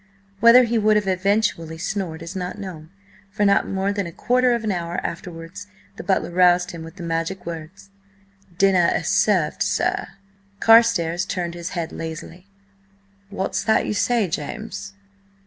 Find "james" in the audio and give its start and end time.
14.27-14.93